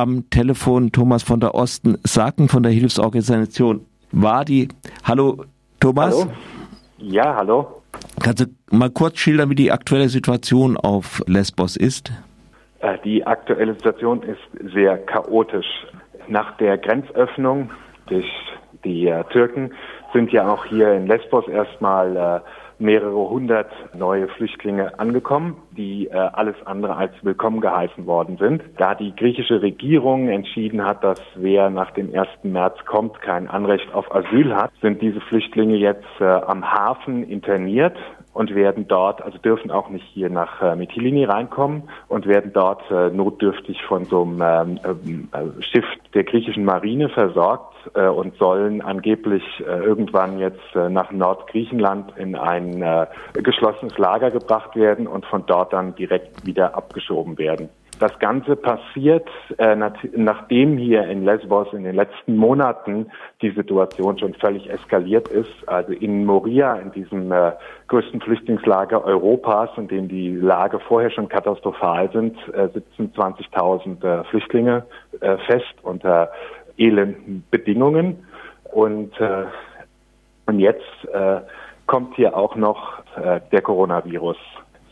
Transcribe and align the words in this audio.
am 0.00 0.30
Telefon 0.30 0.92
Thomas 0.92 1.22
von 1.22 1.40
der 1.40 1.54
Osten 1.54 1.98
Sacken 2.04 2.48
von 2.48 2.62
der 2.62 2.72
Hilfsorganisation 2.72 3.84
Wadi. 4.12 4.68
Hallo 5.04 5.44
Thomas. 5.78 6.18
Hallo. 6.18 6.32
Ja, 6.98 7.36
hallo. 7.36 7.82
Kannst 8.22 8.40
du 8.40 8.46
mal 8.70 8.90
kurz 8.90 9.18
schildern, 9.18 9.50
wie 9.50 9.54
die 9.54 9.70
aktuelle 9.70 10.08
Situation 10.08 10.76
auf 10.78 11.22
Lesbos 11.26 11.76
ist? 11.76 12.12
Äh, 12.80 12.96
die 13.04 13.26
aktuelle 13.26 13.74
Situation 13.74 14.22
ist 14.22 14.72
sehr 14.72 14.96
chaotisch. 14.98 15.66
Nach 16.28 16.56
der 16.56 16.78
Grenzöffnung 16.78 17.70
durch 18.06 18.28
die 18.84 19.06
äh, 19.06 19.24
Türken 19.24 19.72
sind 20.14 20.32
ja 20.32 20.50
auch 20.50 20.64
hier 20.64 20.92
in 20.94 21.06
Lesbos 21.06 21.46
erstmal 21.46 22.16
äh, 22.16 22.40
mehrere 22.80 23.28
hundert 23.28 23.70
neue 23.94 24.28
Flüchtlinge 24.28 24.98
angekommen, 24.98 25.56
die 25.76 26.08
äh, 26.08 26.14
alles 26.14 26.56
andere 26.64 26.96
als 26.96 27.12
willkommen 27.22 27.60
geheißen 27.60 28.06
worden 28.06 28.36
sind. 28.38 28.62
Da 28.78 28.94
die 28.94 29.14
griechische 29.14 29.62
Regierung 29.62 30.28
entschieden 30.28 30.84
hat, 30.84 31.04
dass 31.04 31.20
wer 31.36 31.70
nach 31.70 31.90
dem 31.92 32.14
1. 32.14 32.28
März 32.42 32.76
kommt, 32.86 33.20
kein 33.20 33.48
Anrecht 33.48 33.92
auf 33.94 34.12
Asyl 34.14 34.54
hat, 34.54 34.70
sind 34.80 35.02
diese 35.02 35.20
Flüchtlinge 35.20 35.76
jetzt 35.76 36.06
äh, 36.20 36.24
am 36.24 36.64
Hafen 36.70 37.22
interniert 37.24 37.96
und 38.40 38.54
werden 38.54 38.88
dort, 38.88 39.20
also 39.20 39.36
dürfen 39.36 39.70
auch 39.70 39.90
nicht 39.90 40.06
hier 40.14 40.30
nach 40.30 40.62
äh, 40.62 40.74
Mytilini 40.74 41.26
reinkommen 41.26 41.82
und 42.08 42.26
werden 42.26 42.52
dort 42.54 42.90
äh, 42.90 43.10
notdürftig 43.10 43.82
von 43.82 44.06
so 44.06 44.22
einem 44.22 44.80
ähm, 44.82 45.28
äh, 45.32 45.62
Schiff 45.62 45.84
der 46.14 46.24
griechischen 46.24 46.64
Marine 46.64 47.10
versorgt 47.10 47.74
äh, 47.92 48.06
und 48.06 48.34
sollen 48.38 48.80
angeblich 48.80 49.42
äh, 49.60 49.84
irgendwann 49.84 50.38
jetzt 50.38 50.74
äh, 50.74 50.88
nach 50.88 51.12
Nordgriechenland 51.12 52.16
in 52.16 52.34
ein 52.34 52.80
äh, 52.80 53.06
geschlossenes 53.34 53.98
Lager 53.98 54.30
gebracht 54.30 54.74
werden 54.74 55.06
und 55.06 55.26
von 55.26 55.44
dort 55.44 55.74
dann 55.74 55.94
direkt 55.94 56.46
wieder 56.46 56.74
abgeschoben 56.74 57.36
werden. 57.36 57.68
Das 58.00 58.18
Ganze 58.18 58.56
passiert, 58.56 59.28
äh, 59.58 59.76
nachdem 59.76 60.78
hier 60.78 61.04
in 61.04 61.22
Lesbos 61.22 61.70
in 61.74 61.84
den 61.84 61.94
letzten 61.94 62.34
Monaten 62.34 63.10
die 63.42 63.50
Situation 63.50 64.18
schon 64.18 64.32
völlig 64.32 64.70
eskaliert 64.70 65.28
ist. 65.28 65.52
Also 65.66 65.92
in 65.92 66.24
Moria, 66.24 66.76
in 66.76 66.92
diesem 66.92 67.30
äh, 67.30 67.52
größten 67.88 68.22
Flüchtlingslager 68.22 69.04
Europas, 69.04 69.68
in 69.76 69.88
dem 69.88 70.08
die 70.08 70.34
Lage 70.34 70.80
vorher 70.80 71.10
schon 71.10 71.28
katastrophal 71.28 72.10
sind, 72.10 72.38
äh, 72.54 72.68
sitzen 72.72 73.12
20.000 73.12 74.02
äh, 74.02 74.24
Flüchtlinge 74.24 74.86
äh, 75.20 75.36
fest 75.36 75.74
unter 75.82 76.30
elenden 76.78 77.44
Bedingungen. 77.50 78.26
Und, 78.72 79.12
äh, 79.20 79.44
und 80.46 80.58
jetzt 80.58 80.86
kommt 81.86 82.16
hier 82.16 82.36
auch 82.36 82.56
noch 82.56 83.02
der 83.52 83.62
Coronavirus 83.62 84.36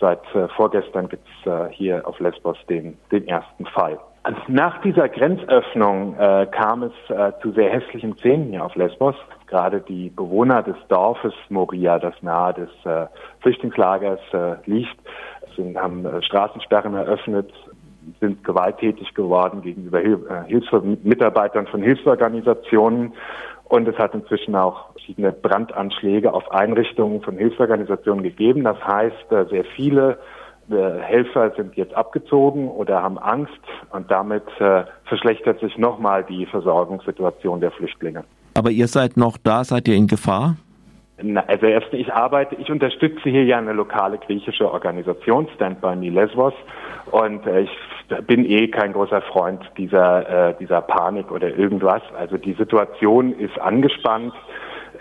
Seit 0.01 0.23
äh, 0.35 0.49
vorgestern 0.49 1.09
gibt 1.09 1.27
es 1.29 1.51
äh, 1.51 1.69
hier 1.73 2.07
auf 2.07 2.21
Lesbos 2.21 2.57
den, 2.69 2.97
den 3.11 3.27
ersten 3.27 3.67
Fall. 3.67 3.99
Also 4.23 4.41
nach 4.49 4.81
dieser 4.83 5.09
Grenzöffnung 5.09 6.15
äh, 6.19 6.47
kam 6.51 6.83
es 6.85 6.93
äh, 7.09 7.33
zu 7.41 7.53
sehr 7.53 7.71
hässlichen 7.71 8.17
Szenen 8.19 8.51
hier 8.51 8.65
auf 8.65 8.75
Lesbos. 8.77 9.15
Gerade 9.47 9.81
die 9.81 10.11
Bewohner 10.11 10.63
des 10.63 10.77
Dorfes 10.89 11.33
Moria, 11.49 11.99
das 11.99 12.15
nahe 12.23 12.55
des 12.55 12.69
äh, 12.85 13.07
Flüchtlingslagers 13.41 14.21
äh, 14.33 14.57
liegt, 14.67 14.97
sind, 15.57 15.77
haben 15.79 16.07
Straßensperren 16.23 16.95
eröffnet, 16.95 17.53
sind 18.21 18.45
gewalttätig 18.45 19.15
geworden 19.15 19.63
gegenüber 19.63 20.01
Hil 20.01 20.25
Hilfsmitarbeitern 20.47 21.67
von 21.67 21.83
Hilfsorganisationen 21.83 23.13
und 23.69 23.87
es 23.89 23.97
hat 23.99 24.15
inzwischen 24.15 24.55
auch 24.55 24.93
verschiedene 24.93 25.33
Brandanschläge 25.33 26.33
auf 26.33 26.51
Einrichtungen 26.51 27.21
von 27.23 27.37
Hilfsorganisationen 27.37 28.23
gegeben. 28.23 28.65
Das 28.65 28.79
heißt, 28.85 29.33
äh, 29.33 29.45
sehr 29.51 29.65
viele 29.77 30.19
äh, 30.71 30.99
Helfer 31.01 31.53
sind 31.57 31.77
jetzt 31.77 31.95
abgezogen 31.95 32.69
oder 32.69 33.03
haben 33.03 33.19
Angst 33.19 33.53
und 33.91 34.11
damit 34.11 34.45
äh, 34.59 34.85
verschlechtert 35.05 35.61
sich 35.61 35.77
nochmal 35.79 36.25
die 36.25 36.47
Versorgungssituation 36.47 37.61
der 37.61 37.71
Flüchtlinge. 37.71 38.25
Aber 38.55 38.71
ihr 38.71 38.89
seid 38.89 39.17
noch 39.17 39.37
da, 39.39 39.65
seid 39.65 39.89
ihr 39.89 39.95
in 39.95 40.07
Gefahr? 40.07 40.57
Na, 41.21 41.43
also 41.49 41.67
erst, 41.67 41.93
ich 41.93 42.13
arbeite, 42.13 42.55
ich 42.57 42.71
unterstütze 42.71 43.29
hier 43.29 43.45
ja 43.45 43.59
eine 43.59 43.73
lokale 43.73 44.19
griechische 44.19 44.71
Organisation, 44.71 45.49
Stand 45.57 45.81
by 45.81 45.97
Me 45.97 46.11
Lesbos, 46.11 46.55
und 47.11 47.45
äh, 47.47 47.63
ich 47.63 47.71
bin 48.27 48.45
eh 48.45 48.69
kein 48.69 48.93
großer 48.93 49.23
Freund 49.23 49.61
dieser, 49.77 50.51
äh, 50.51 50.55
dieser 50.61 50.81
Panik 50.81 51.33
oder 51.33 51.57
irgendwas. 51.57 52.03
Also 52.17 52.37
die 52.39 52.53
Situation 52.53 53.33
ist 53.39 53.59
angespannt. 53.61 54.33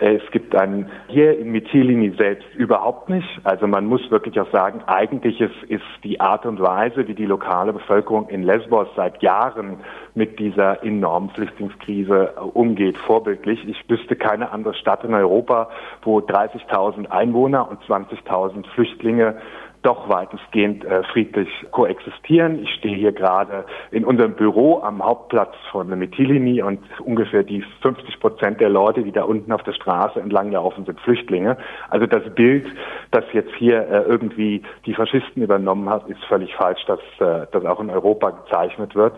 Äh, 0.00 0.16
es 0.16 0.30
gibt 0.30 0.54
einen 0.54 0.90
hier 1.08 1.38
in 1.38 1.50
Mytilini 1.50 2.14
selbst 2.16 2.46
überhaupt 2.54 3.08
nicht. 3.08 3.28
Also 3.44 3.66
man 3.66 3.86
muss 3.86 4.10
wirklich 4.10 4.40
auch 4.40 4.50
sagen, 4.50 4.82
eigentlich 4.86 5.40
ist, 5.40 5.62
ist 5.68 5.82
die 6.04 6.20
Art 6.20 6.46
und 6.46 6.60
Weise, 6.60 7.08
wie 7.08 7.14
die 7.14 7.26
lokale 7.26 7.72
Bevölkerung 7.72 8.28
in 8.28 8.42
Lesbos 8.42 8.88
seit 8.96 9.22
Jahren 9.22 9.78
mit 10.14 10.38
dieser 10.38 10.82
enormen 10.84 11.30
Flüchtlingskrise 11.30 12.32
umgeht, 12.54 12.96
vorbildlich. 12.98 13.66
Ich 13.68 13.88
wüsste 13.88 14.16
keine 14.16 14.52
andere 14.52 14.74
Stadt 14.74 15.04
in 15.04 15.14
Europa, 15.14 15.70
wo 16.02 16.18
30.000 16.18 17.08
Einwohner 17.08 17.68
und 17.70 17.80
20.000 17.82 18.66
Flüchtlinge 18.74 19.36
doch 19.82 20.08
weitestgehend 20.08 20.84
äh, 20.84 21.02
friedlich 21.04 21.48
koexistieren. 21.70 22.62
Ich 22.62 22.70
stehe 22.74 22.96
hier 22.96 23.12
gerade 23.12 23.64
in 23.90 24.04
unserem 24.04 24.34
Büro 24.34 24.80
am 24.80 25.02
Hauptplatz 25.02 25.54
von 25.70 25.88
Mytilini 25.88 26.62
und 26.62 26.80
ungefähr 27.04 27.42
die 27.42 27.64
50 27.82 28.20
Prozent 28.20 28.60
der 28.60 28.68
Leute, 28.68 29.02
die 29.02 29.12
da 29.12 29.24
unten 29.24 29.52
auf 29.52 29.62
der 29.62 29.72
Straße 29.72 30.20
entlang 30.20 30.52
laufen, 30.52 30.84
sind 30.84 31.00
Flüchtlinge. 31.00 31.56
Also 31.90 32.06
das 32.06 32.22
Bild, 32.34 32.66
das 33.10 33.24
jetzt 33.32 33.54
hier 33.56 33.80
äh, 33.88 34.02
irgendwie 34.02 34.62
die 34.86 34.94
Faschisten 34.94 35.42
übernommen 35.42 35.88
hat, 35.88 36.08
ist 36.08 36.22
völlig 36.24 36.54
falsch, 36.54 36.84
dass 36.86 37.00
äh, 37.20 37.46
das 37.50 37.64
auch 37.64 37.80
in 37.80 37.90
Europa 37.90 38.30
gezeichnet 38.30 38.94
wird. 38.94 39.14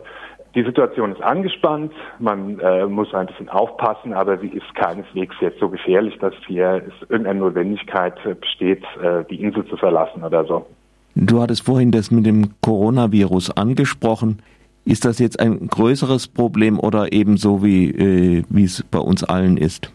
Die 0.55 0.65
Situation 0.65 1.13
ist 1.13 1.23
angespannt, 1.23 1.93
man 2.19 2.59
äh, 2.59 2.85
muss 2.87 3.15
ein 3.15 3.27
bisschen 3.27 3.49
aufpassen, 3.49 4.13
aber 4.13 4.39
sie 4.39 4.49
ist 4.49 4.75
keineswegs 4.75 5.37
jetzt 5.41 5.61
so 5.61 5.69
gefährlich, 5.69 6.19
dass 6.19 6.35
hier 6.47 6.83
irgendeine 7.09 7.39
Notwendigkeit 7.39 8.17
besteht, 8.41 8.83
äh, 9.01 9.25
die 9.31 9.41
Insel 9.43 9.65
zu 9.67 9.77
verlassen 9.77 10.25
oder 10.25 10.45
so. 10.45 10.67
Du 11.15 11.41
hattest 11.41 11.65
vorhin 11.65 11.93
das 11.93 12.11
mit 12.11 12.27
dem 12.27 12.51
Coronavirus 12.63 13.57
angesprochen. 13.57 14.43
Ist 14.85 15.05
das 15.05 15.19
jetzt 15.19 15.39
ein 15.39 15.69
größeres 15.69 16.27
Problem 16.27 16.81
oder 16.81 17.13
ebenso 17.13 17.63
wie, 17.63 17.91
äh, 17.91 18.43
wie 18.49 18.65
es 18.65 18.83
bei 18.83 18.99
uns 18.99 19.23
allen 19.23 19.57
ist? 19.57 19.93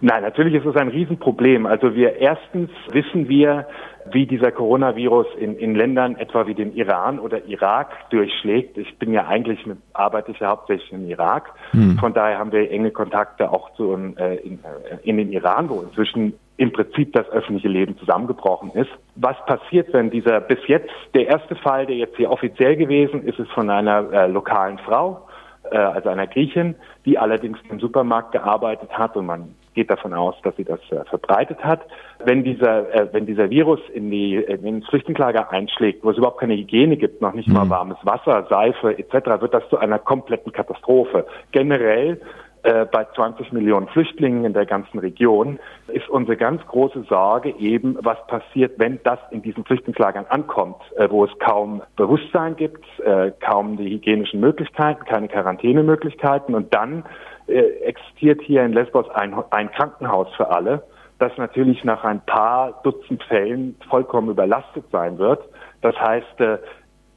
Nein, 0.00 0.22
natürlich 0.22 0.54
ist 0.54 0.66
es 0.66 0.76
ein 0.76 0.88
Riesenproblem. 0.88 1.66
Also 1.66 1.94
wir 1.94 2.16
erstens 2.16 2.70
wissen 2.92 3.28
wir, 3.28 3.66
wie 4.12 4.26
dieser 4.26 4.52
Coronavirus 4.52 5.26
in, 5.38 5.56
in 5.56 5.74
Ländern 5.74 6.16
etwa 6.16 6.46
wie 6.46 6.54
dem 6.54 6.74
Iran 6.74 7.18
oder 7.18 7.44
Irak 7.46 8.10
durchschlägt. 8.10 8.76
Ich 8.76 8.98
bin 8.98 9.12
ja 9.12 9.26
eigentlich 9.26 9.64
mit, 9.66 9.78
arbeite 9.92 10.32
ich 10.32 10.40
ja 10.40 10.48
hauptsächlich 10.48 10.92
im 10.92 11.08
Irak. 11.08 11.52
Hm. 11.70 11.98
Von 11.98 12.12
daher 12.12 12.38
haben 12.38 12.52
wir 12.52 12.70
enge 12.70 12.90
Kontakte 12.90 13.50
auch 13.50 13.72
zu, 13.74 13.92
äh, 14.16 14.36
in, 14.36 14.58
äh, 14.62 14.96
in 15.02 15.16
den 15.16 15.32
Iran, 15.32 15.70
wo 15.70 15.80
inzwischen 15.80 16.34
im 16.56 16.72
Prinzip 16.72 17.12
das 17.12 17.28
öffentliche 17.30 17.68
Leben 17.68 17.98
zusammengebrochen 17.98 18.70
ist. 18.72 18.90
Was 19.16 19.36
passiert, 19.46 19.92
wenn 19.92 20.10
dieser 20.10 20.40
bis 20.40 20.58
jetzt 20.68 20.90
der 21.14 21.26
erste 21.26 21.56
Fall, 21.56 21.86
der 21.86 21.96
jetzt 21.96 22.16
hier 22.16 22.30
offiziell 22.30 22.76
gewesen 22.76 23.24
ist, 23.24 23.38
ist 23.38 23.50
von 23.52 23.70
einer 23.70 24.12
äh, 24.12 24.26
lokalen 24.28 24.78
Frau, 24.78 25.23
äh, 25.70 25.76
also 25.76 26.08
einer 26.08 26.26
Griechin, 26.26 26.74
die 27.04 27.18
allerdings 27.18 27.58
im 27.68 27.80
Supermarkt 27.80 28.32
gearbeitet 28.32 28.90
hat 28.96 29.16
und 29.16 29.26
man 29.26 29.54
geht 29.74 29.90
davon 29.90 30.14
aus, 30.14 30.36
dass 30.42 30.56
sie 30.56 30.64
das 30.64 30.80
äh, 30.90 31.04
verbreitet 31.04 31.62
hat. 31.62 31.80
Wenn 32.24 32.44
dieser, 32.44 32.92
äh, 32.94 33.08
wenn 33.12 33.26
dieser 33.26 33.50
Virus 33.50 33.80
in 33.92 34.10
die 34.10 34.36
in 34.36 34.64
ins 34.64 34.86
Flüchtlingslager 34.88 35.50
einschlägt, 35.50 36.04
wo 36.04 36.10
es 36.10 36.16
überhaupt 36.16 36.38
keine 36.38 36.54
Hygiene 36.54 36.96
gibt, 36.96 37.20
noch 37.20 37.34
nicht 37.34 37.48
mal 37.48 37.64
mhm. 37.64 37.70
warmes 37.70 37.98
Wasser, 38.02 38.46
Seife 38.48 38.96
etc., 38.96 39.40
wird 39.40 39.52
das 39.52 39.68
zu 39.68 39.78
einer 39.78 39.98
kompletten 39.98 40.52
Katastrophe. 40.52 41.26
Generell 41.50 42.20
äh, 42.64 42.86
bei 42.86 43.04
20 43.14 43.52
Millionen 43.52 43.88
Flüchtlingen 43.88 44.44
in 44.46 44.54
der 44.54 44.64
ganzen 44.64 44.98
Region 44.98 45.58
ist 45.88 46.08
unsere 46.08 46.36
ganz 46.36 46.66
große 46.66 47.02
Sorge 47.08 47.50
eben, 47.58 47.98
was 48.00 48.16
passiert, 48.26 48.78
wenn 48.78 48.98
das 49.04 49.18
in 49.30 49.42
diesen 49.42 49.64
Flüchtlingslagern 49.64 50.24
ankommt, 50.30 50.76
äh, 50.96 51.08
wo 51.10 51.24
es 51.24 51.30
kaum 51.40 51.82
Bewusstsein 51.96 52.56
gibt, 52.56 52.84
äh, 53.00 53.32
kaum 53.40 53.76
die 53.76 53.90
hygienischen 53.90 54.40
Möglichkeiten, 54.40 55.04
keine 55.04 55.28
Quarantänemöglichkeiten 55.28 56.54
und 56.54 56.72
dann 56.74 57.04
äh, 57.48 57.60
existiert 57.82 58.40
hier 58.40 58.64
in 58.64 58.72
Lesbos 58.72 59.10
ein, 59.10 59.34
ein 59.50 59.70
Krankenhaus 59.70 60.28
für 60.34 60.48
alle, 60.48 60.82
das 61.18 61.36
natürlich 61.36 61.84
nach 61.84 62.02
ein 62.02 62.24
paar 62.24 62.80
Dutzend 62.82 63.22
Fällen 63.24 63.76
vollkommen 63.90 64.30
überlastet 64.30 64.84
sein 64.90 65.18
wird. 65.18 65.42
Das 65.82 65.94
heißt, 66.00 66.40
äh, 66.40 66.58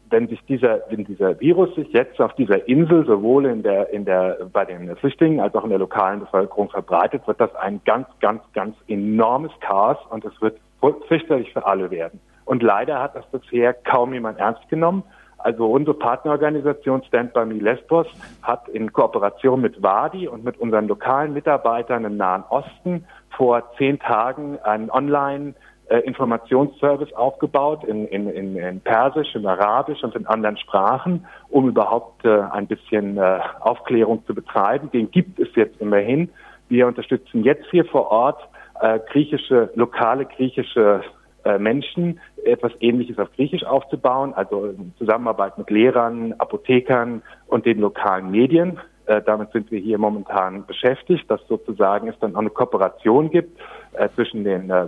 wenn 0.10 0.28
sich 0.28 0.44
dieser, 0.46 0.82
wenn 0.90 1.06
dieser 1.06 1.40
Virus 1.40 1.74
sich 1.76 1.90
jetzt 1.90 2.20
auf 2.22 2.34
dieser 2.36 2.68
Insel 2.68 3.06
sowohl 3.06 3.46
in 3.46 3.64
der, 3.64 3.92
in 3.92 4.06
der, 4.06 4.38
bei 4.52 4.66
den 4.66 4.96
Flüchtlingen 4.96 5.40
als 5.40 5.54
auch 5.56 5.64
in 5.64 5.70
der 5.70 5.80
lokalen 5.80 6.22
Bevölkerung 6.22 6.70
verbreitet, 6.70 7.28
wird 7.28 7.42
das 7.42 7.54
ein 7.56 7.82
ganz, 7.86 8.08
ganz, 8.20 8.42
ganz 8.54 8.76
enormes 8.88 9.52
Chaos 9.60 9.98
und 10.10 10.24
es 10.26 10.42
wird 10.42 10.60
fürchterlich 11.08 11.52
für 11.54 11.66
alle 11.66 11.92
werden. 11.92 12.20
Und 12.46 12.64
leider 12.64 13.02
hat 13.02 13.16
das 13.16 13.26
bisher 13.28 13.74
kaum 13.74 14.14
jemand 14.14 14.40
ernst 14.40 14.68
genommen. 14.70 15.04
Also 15.40 15.68
unsere 15.68 15.98
Partnerorganisation 15.98 17.04
Stand 17.04 17.34
By 17.34 17.46
Me 17.46 17.56
Lesbos 17.56 18.08
hat 18.42 18.68
in 18.70 18.92
Kooperation 18.92 19.62
mit 19.62 19.84
Wadi 19.84 20.28
und 20.28 20.44
mit 20.44 20.58
unseren 20.58 20.88
lokalen 20.88 21.34
Mitarbeitern 21.34 22.06
im 22.06 22.18
Nahen 22.18 22.44
Osten 22.50 23.06
vor 23.36 23.64
zehn 23.78 24.00
Tagen 24.00 24.58
ein 24.64 24.90
Online 24.90 25.54
äh, 25.90 26.00
Informationsservice 26.00 27.14
aufgebaut 27.14 27.84
in, 27.84 28.08
in, 28.08 28.30
in, 28.30 28.56
in 28.58 28.82
Persisch, 28.82 29.36
in 29.36 29.46
Arabisch 29.46 30.04
und 30.04 30.16
in 30.16 30.26
anderen 30.28 30.58
Sprachen, 30.58 31.26
um 31.50 31.68
überhaupt 31.68 32.26
äh, 32.26 32.42
ein 32.52 32.68
bisschen 32.68 33.18
äh, 33.18 33.40
Aufklärung 33.62 34.26
zu 34.26 34.36
betreiben. 34.36 34.92
Den 34.92 35.12
gibt 35.12 35.40
es 35.40 35.48
jetzt 35.56 35.80
immerhin. 35.80 36.30
Wir 36.70 36.88
unterstützen 36.88 37.44
jetzt 37.44 37.66
hier 37.72 37.86
vor 37.86 38.12
Ort 38.12 38.40
äh, 38.82 39.00
griechische, 39.12 39.72
lokale 39.76 40.26
griechische 40.26 41.02
äh, 41.46 41.58
Menschen, 41.58 42.20
etwas 42.44 42.74
Ähnliches 42.82 43.18
auf 43.18 43.32
Griechisch 43.34 43.64
aufzubauen, 43.64 44.34
also 44.34 44.66
in 44.66 44.94
Zusammenarbeit 44.98 45.58
mit 45.58 45.70
Lehrern, 45.70 46.34
Apothekern 46.38 47.22
und 47.48 47.66
den 47.66 47.80
lokalen 47.80 48.32
Medien. 48.32 48.80
Äh, 49.06 49.22
damit 49.22 49.52
sind 49.54 49.72
wir 49.72 49.80
hier 49.80 49.98
momentan 49.98 50.66
beschäftigt, 50.66 51.32
dass 51.32 51.40
sozusagen 51.48 52.10
es 52.10 52.20
dann 52.20 52.36
auch 52.36 52.42
eine 52.42 52.50
Kooperation 52.50 53.32
gibt 53.32 53.58
äh, 53.94 54.10
zwischen 54.16 54.44
den 54.44 54.70
äh, 54.70 54.88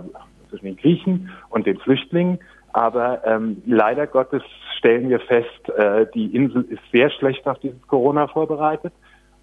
zwischen 0.50 0.66
den 0.66 0.76
Griechen 0.76 1.30
und 1.48 1.66
den 1.66 1.78
Flüchtlingen. 1.78 2.38
Aber 2.72 3.26
ähm, 3.26 3.62
leider 3.66 4.06
Gottes 4.06 4.42
stellen 4.78 5.08
wir 5.08 5.20
fest, 5.20 5.68
äh, 5.76 6.06
die 6.14 6.34
Insel 6.34 6.62
ist 6.68 6.82
sehr 6.92 7.10
schlecht 7.10 7.46
auf 7.46 7.58
dieses 7.58 7.80
Corona 7.88 8.28
vorbereitet 8.28 8.92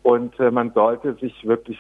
und 0.04 0.40
äh, 0.40 0.52
man 0.52 0.72
sollte 0.72 1.16
sich 1.16 1.46
wirklich 1.46 1.78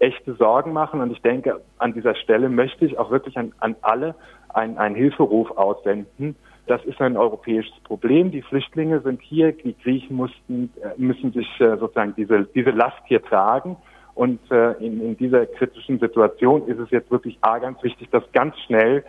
echte 0.00 0.34
Sorgen 0.34 0.72
machen. 0.72 1.00
Und 1.00 1.12
ich 1.12 1.22
denke, 1.22 1.60
an 1.78 1.94
dieser 1.94 2.16
Stelle 2.16 2.48
möchte 2.48 2.84
ich 2.84 2.98
auch 2.98 3.10
wirklich 3.10 3.36
an, 3.38 3.52
an 3.60 3.76
alle 3.82 4.14
einen, 4.48 4.76
einen 4.78 4.96
Hilferuf 4.96 5.50
aussenden. 5.52 6.36
Das 6.66 6.84
ist 6.84 7.00
ein 7.00 7.16
europäisches 7.16 7.78
Problem. 7.84 8.30
Die 8.30 8.42
Flüchtlinge 8.42 9.00
sind 9.00 9.20
hier, 9.22 9.52
die 9.52 9.76
Griechen 9.82 10.16
mussten, 10.16 10.70
äh, 10.82 11.00
müssen 11.00 11.32
sich 11.32 11.48
äh, 11.60 11.76
sozusagen 11.76 12.14
diese, 12.16 12.48
diese 12.54 12.70
Last 12.70 13.00
hier 13.06 13.22
tragen. 13.22 13.76
Und 14.14 14.40
äh, 14.50 14.72
in, 14.84 15.00
in 15.00 15.16
dieser 15.16 15.46
kritischen 15.46 15.98
Situation 15.98 16.66
ist 16.66 16.78
es 16.78 16.90
jetzt 16.90 17.10
wirklich 17.10 17.38
A, 17.40 17.58
ganz 17.58 17.82
wichtig, 17.82 18.10
dass 18.10 18.22
ganz 18.32 18.58
schnell 18.66 19.04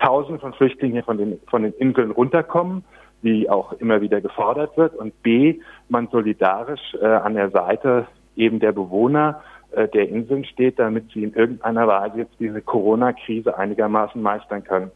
Tausende 0.00 0.40
von 0.40 0.52
Flüchtlingen 0.52 1.02
von 1.02 1.18
den, 1.18 1.40
von 1.48 1.62
den 1.62 1.72
Inseln 1.72 2.12
runterkommen, 2.12 2.84
wie 3.22 3.50
auch 3.50 3.72
immer 3.74 4.00
wieder 4.00 4.20
gefordert 4.20 4.76
wird. 4.76 4.94
Und 4.94 5.22
B, 5.22 5.58
man 5.88 6.08
solidarisch 6.08 6.94
äh, 7.00 7.04
an 7.04 7.34
der 7.34 7.50
Seite 7.50 8.06
eben 8.36 8.60
der 8.60 8.70
Bewohner 8.70 9.42
äh, 9.72 9.88
der 9.88 10.08
Inseln 10.08 10.44
steht, 10.44 10.78
damit 10.78 11.10
sie 11.12 11.24
in 11.24 11.34
irgendeiner 11.34 11.88
Weise 11.88 12.18
jetzt 12.18 12.34
diese 12.38 12.62
Corona-Krise 12.62 13.58
einigermaßen 13.58 14.22
meistern 14.22 14.62
können. 14.62 14.92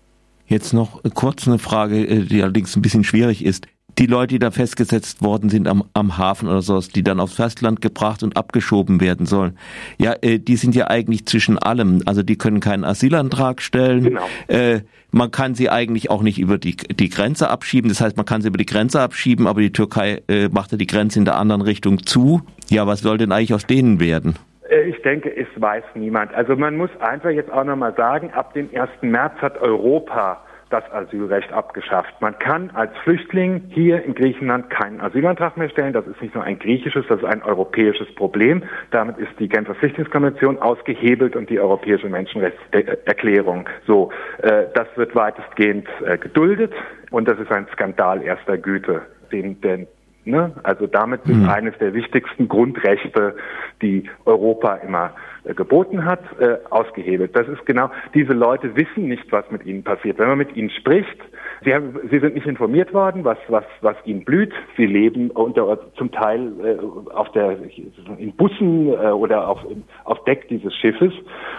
Jetzt 0.47 0.73
noch 0.73 1.03
kurz 1.15 1.49
eine 1.49 1.59
Frage, 1.59 2.07
äh, 2.07 2.21
die 2.21 2.43
allerdings 2.43 2.77
ein 2.77 2.83
bisschen 2.83 3.05
schwierig 3.05 3.45
ist 3.45 3.67
die 4.03 4.09
Leute, 4.09 4.35
die 4.35 4.39
da 4.41 4.51
festgesetzt 4.51 5.23
worden 5.23 5.49
sind 5.49 5.69
am, 5.69 5.85
am 5.95 6.19
Hafen 6.19 6.49
oder 6.49 6.61
sowas, 6.61 6.89
die 6.89 7.05
dann 7.05 7.21
aufs 7.21 7.35
Festland 7.35 7.81
gebracht 7.81 8.25
und 8.25 8.37
abgeschoben 8.37 9.01
werden 9.01 9.27
sollen, 9.27 9.57
ja, 9.97 10.15
äh, 10.23 10.41
die 10.41 10.57
sind 10.57 10.75
ja 10.75 10.89
eigentlich 10.89 11.25
zwischen 11.27 11.57
allem. 11.57 12.03
Also 12.05 12.25
die 12.25 12.37
können 12.37 12.59
keinen 12.59 12.83
Asylantrag 12.83 13.63
stellen. 13.63 14.03
Genau. 14.03 14.27
Äh, 14.49 14.81
man 15.13 15.31
kann 15.31 15.55
sie 15.55 15.71
eigentlich 15.71 16.11
auch 16.11 16.23
nicht 16.23 16.41
über 16.41 16.59
die, 16.59 16.75
die 16.75 17.11
Grenze 17.11 17.49
abschieben. 17.49 17.91
Das 17.91 18.01
heißt, 18.01 18.17
man 18.17 18.27
kann 18.27 18.43
sie 18.43 18.49
über 18.49 18.59
die 18.59 18.67
Grenze 18.67 19.01
abschieben, 19.01 19.47
aber 19.47 19.61
die 19.61 19.71
Türkei 19.71 20.23
äh, 20.27 20.49
macht 20.49 20.73
ja 20.73 20.79
die 20.79 20.89
Grenze 20.89 21.21
in 21.21 21.25
der 21.25 21.37
anderen 21.37 21.63
Richtung 21.63 22.05
zu. 22.05 22.43
Ja, 22.71 22.89
was 22.89 23.03
soll 23.03 23.19
denn 23.19 23.31
eigentlich 23.31 23.55
aus 23.55 23.67
denen 23.67 24.01
werden? 24.01 24.35
Äh, 24.69 24.89
ich 24.89 25.01
denke, 25.03 25.31
es 25.37 25.47
weiß 25.55 25.85
niemand. 25.95 26.35
Also 26.35 26.57
man 26.57 26.77
muss 26.77 26.91
einfach 26.99 27.31
jetzt 27.31 27.53
auch 27.53 27.63
nochmal 27.63 27.95
sagen, 27.95 28.33
ab 28.33 28.53
dem 28.55 28.69
1. 28.75 28.91
März 29.03 29.35
hat 29.41 29.59
Europa 29.61 30.43
das 30.73 30.85
Asylrecht 30.93 31.53
abgeschafft. 31.53 32.15
Man 32.21 32.39
kann 32.39 32.71
als 32.71 32.97
Flüchtling 33.05 33.63
hier 33.69 34.03
in 34.05 34.15
Griechenland 34.15 34.71
keinen 34.71 35.01
Asylantrag 35.01 35.57
mehr 35.57 35.69
stellen. 35.69 35.93
Das 35.93 36.07
ist 36.07 36.21
nicht 36.23 36.35
nur 36.35 36.45
ein 36.45 36.59
griechisches, 36.59 37.05
das 37.09 37.19
ist 37.19 37.27
ein 37.27 37.43
europäisches 37.43 38.13
Problem. 38.15 38.63
Damit 38.91 39.19
ist 39.19 39.31
die 39.39 39.49
Genfer 39.49 39.75
Flüchtlingskonvention 39.75 40.59
ausgehebelt 40.59 41.37
und 41.37 41.51
die 41.51 41.61
Europäische 41.61 42.09
Menschenrechtserklärung. 42.09 43.69
So, 43.87 44.11
äh, 44.39 44.67
das 44.75 44.89
wird 44.97 45.15
weitestgehend 45.15 45.89
äh, 46.05 46.19
geduldet 46.19 46.73
und 47.11 47.29
das 47.29 47.39
ist 47.39 47.51
ein 47.51 47.67
Skandal 47.73 48.23
erster 48.23 48.57
Güte, 48.57 49.03
den, 49.31 49.61
den 49.61 49.87
Ne? 50.25 50.53
Also 50.63 50.87
damit 50.87 51.23
ist 51.27 51.37
mhm. 51.37 51.49
eines 51.49 51.77
der 51.79 51.95
wichtigsten 51.95 52.49
Grundrechte, 52.49 53.35
die 53.81 54.09
Europa 54.25 54.75
immer 54.77 55.15
äh, 55.45 55.55
geboten 55.55 56.05
hat, 56.05 56.21
äh, 56.39 56.59
ausgehebelt. 56.71 57.35
Das 57.35 57.49
ist 57.49 57.67
genau, 57.67 57.91
diese 58.15 58.33
Leute 58.33 58.77
wissen 58.77 59.09
nicht, 59.09 59.31
was 59.33 59.51
mit 59.51 59.67
ihnen 59.67 59.83
passiert. 59.83 60.19
Wenn 60.19 60.29
man 60.29 60.39
mit 60.39 60.55
ihnen 60.55 60.71
spricht, 60.71 61.19
sie, 61.65 61.75
haben, 61.75 61.99
sie 62.11 62.19
sind 62.19 62.35
nicht 62.35 62.47
informiert 62.47 62.93
worden, 62.93 63.25
was, 63.25 63.39
was, 63.49 63.65
was 63.81 63.97
ihnen 64.05 64.25
blüht. 64.25 64.53
Sie 64.77 64.87
leben 64.87 65.31
unter, 65.31 65.79
zum 65.97 66.11
Teil 66.11 66.53
äh, 66.63 67.13
auf 67.13 67.31
der, 67.33 67.59
in 68.19 68.33
Bussen 68.33 68.89
äh, 68.89 69.11
oder 69.11 69.49
auf, 69.49 69.59
auf 70.05 70.23
Deck 70.25 70.49
dieses 70.49 70.75
Schiffes. 70.77 71.13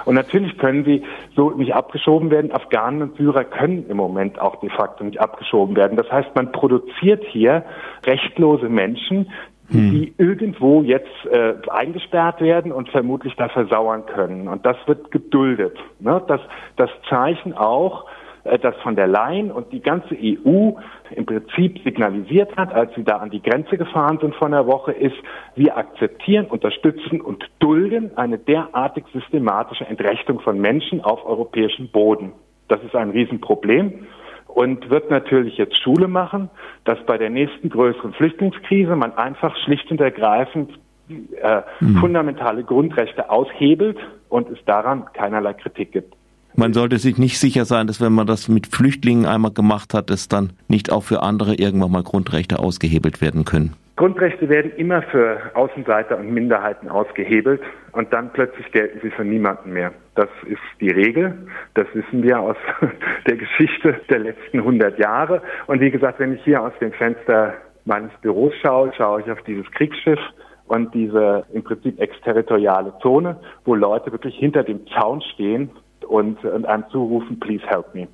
Und 0.05 0.15
natürlich 0.15 0.57
können 0.57 0.85
sie 0.85 1.03
so 1.35 1.51
nicht 1.51 1.73
abgeschoben 1.73 2.31
werden. 2.31 2.51
Afghanen 2.51 3.01
und 3.01 3.17
Syrer 3.17 3.43
können 3.43 3.89
im 3.89 3.97
Moment 3.97 4.39
auch 4.39 4.59
de 4.59 4.69
facto 4.69 5.03
nicht 5.03 5.19
abgeschoben 5.19 5.75
werden. 5.75 5.97
Das 5.97 6.11
heißt, 6.11 6.35
man 6.35 6.51
produziert 6.51 7.23
hier 7.25 7.63
rechtlose 8.05 8.69
Menschen, 8.69 9.31
hm. 9.69 9.91
die 9.91 10.13
irgendwo 10.17 10.81
jetzt 10.81 11.25
äh, 11.31 11.53
eingesperrt 11.69 12.41
werden 12.41 12.71
und 12.71 12.89
vermutlich 12.89 13.35
da 13.35 13.49
versauern 13.49 14.05
können. 14.05 14.47
Und 14.47 14.65
das 14.65 14.77
wird 14.85 15.11
geduldet. 15.11 15.77
Ne? 15.99 16.21
Das, 16.27 16.41
das 16.75 16.89
Zeichen 17.09 17.53
auch, 17.53 18.05
äh, 18.43 18.59
das 18.59 18.75
von 18.77 18.95
der 18.95 19.07
Leyen 19.07 19.51
und 19.51 19.71
die 19.71 19.81
ganze 19.81 20.15
EU 20.15 20.71
im 21.15 21.25
Prinzip 21.25 21.79
signalisiert 21.83 22.55
hat, 22.57 22.73
als 22.73 22.93
sie 22.95 23.03
da 23.03 23.17
an 23.17 23.29
die 23.29 23.41
Grenze 23.41 23.77
gefahren 23.77 24.19
sind 24.21 24.35
vor 24.35 24.47
einer 24.47 24.67
Woche, 24.67 24.91
ist, 24.91 25.15
wir 25.55 25.77
akzeptieren, 25.77 26.45
unterstützen 26.45 27.21
und 27.21 27.49
dulden 27.59 28.17
eine 28.17 28.37
derartig 28.37 29.05
systematische 29.13 29.85
Entrechtung 29.85 30.39
von 30.39 30.59
Menschen 30.59 31.01
auf 31.01 31.25
europäischem 31.25 31.89
Boden. 31.89 32.33
Das 32.67 32.81
ist 32.83 32.95
ein 32.95 33.11
Riesenproblem 33.11 34.07
und 34.47 34.89
wird 34.89 35.09
natürlich 35.09 35.57
jetzt 35.57 35.77
Schule 35.81 36.07
machen, 36.07 36.49
dass 36.85 37.03
bei 37.05 37.17
der 37.17 37.29
nächsten 37.29 37.69
größeren 37.69 38.13
Flüchtlingskrise 38.13 38.95
man 38.95 39.17
einfach 39.17 39.55
schlicht 39.65 39.89
und 39.91 39.99
ergreifend 39.99 40.71
äh, 41.09 41.61
mhm. 41.79 41.97
fundamentale 41.97 42.63
Grundrechte 42.63 43.29
aushebelt 43.29 43.97
und 44.29 44.49
es 44.49 44.63
daran 44.65 45.05
keinerlei 45.13 45.53
Kritik 45.53 45.91
gibt. 45.91 46.15
Man 46.55 46.73
sollte 46.73 46.99
sich 46.99 47.17
nicht 47.17 47.39
sicher 47.39 47.65
sein, 47.65 47.87
dass 47.87 47.99
wenn 47.99 48.13
man 48.13 48.27
das 48.27 48.47
mit 48.47 48.67
Flüchtlingen 48.67 49.25
einmal 49.25 49.51
gemacht 49.51 49.95
hat, 49.95 50.11
dass 50.11 50.27
dann 50.27 50.53
nicht 50.67 50.91
auch 50.91 51.03
für 51.03 51.23
andere 51.23 51.55
irgendwann 51.55 51.91
mal 51.91 52.03
Grundrechte 52.03 52.59
ausgehebelt 52.59 53.21
werden 53.21 53.43
können. 53.43 53.75
Grundrechte 53.95 54.49
werden 54.49 54.71
immer 54.77 55.01
für 55.03 55.39
Außenseiter 55.55 56.17
und 56.17 56.31
Minderheiten 56.31 56.89
ausgehebelt 56.89 57.61
und 57.91 58.11
dann 58.13 58.31
plötzlich 58.33 58.71
gelten 58.71 58.99
sie 59.01 59.09
für 59.09 59.25
niemanden 59.25 59.73
mehr. 59.73 59.93
Das 60.15 60.29
ist 60.45 60.61
die 60.79 60.89
Regel. 60.89 61.47
Das 61.73 61.87
wissen 61.93 62.21
wir 62.21 62.39
aus 62.39 62.57
der 63.27 63.37
Geschichte 63.37 63.99
der 64.09 64.19
letzten 64.19 64.59
100 64.59 64.99
Jahre. 64.99 65.41
Und 65.65 65.79
wie 65.79 65.91
gesagt, 65.91 66.19
wenn 66.19 66.33
ich 66.33 66.43
hier 66.43 66.61
aus 66.61 66.73
dem 66.79 66.91
Fenster 66.93 67.55
meines 67.85 68.11
Büros 68.21 68.53
schaue, 68.61 68.91
schaue 68.95 69.21
ich 69.21 69.31
auf 69.31 69.41
dieses 69.43 69.69
Kriegsschiff 69.71 70.19
und 70.67 70.93
diese 70.93 71.45
im 71.53 71.63
Prinzip 71.63 71.99
exterritoriale 71.99 72.93
Zone, 73.01 73.39
wo 73.65 73.75
Leute 73.75 74.11
wirklich 74.11 74.35
hinter 74.35 74.63
dem 74.63 74.87
Zaun 74.87 75.21
stehen 75.33 75.69
und, 76.05 76.43
und 76.43 76.65
einem 76.65 76.85
zurufen, 76.91 77.39
please 77.39 77.65
help 77.67 77.93
me. 77.93 78.07